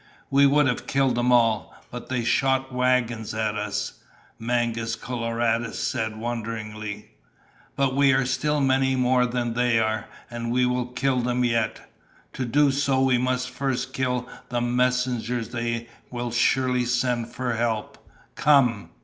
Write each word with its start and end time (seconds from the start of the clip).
"We 0.31 0.47
would 0.47 0.65
have 0.65 0.87
killed 0.87 1.13
them 1.13 1.31
all, 1.31 1.75
but 1.91 2.09
they 2.09 2.23
shot 2.23 2.73
wagons 2.73 3.35
at 3.35 3.53
us," 3.53 3.99
Mangus 4.39 4.95
Coloradus 4.95 5.77
said 5.77 6.17
wonderingly. 6.17 7.11
"But 7.75 7.93
we 7.95 8.11
are 8.11 8.25
still 8.25 8.59
many 8.61 8.95
more 8.95 9.27
than 9.27 9.53
they 9.53 9.77
are, 9.77 10.07
and 10.31 10.51
we 10.51 10.65
will 10.65 10.87
kill 10.87 11.19
them 11.21 11.45
yet. 11.45 11.87
To 12.33 12.45
do 12.45 12.71
so, 12.71 12.99
we 12.99 13.19
must 13.19 13.51
first 13.51 13.93
kill 13.93 14.27
the 14.49 14.59
messengers 14.59 15.49
they 15.49 15.87
will 16.09 16.31
surely 16.31 16.85
send 16.85 17.31
for 17.31 17.53
help. 17.53 17.99
Come." 18.33 18.89